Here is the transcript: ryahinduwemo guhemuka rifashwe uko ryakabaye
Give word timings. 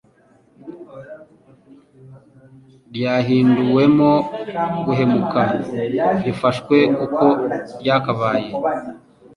ryahinduwemo 2.95 4.11
guhemuka 4.85 5.41
rifashwe 6.25 6.77
uko 7.05 7.25
ryakabaye 7.81 8.49